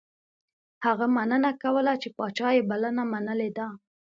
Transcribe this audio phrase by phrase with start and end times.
[0.85, 3.67] هغه مننه کوله چې پاچا یې بلنه منلې ده.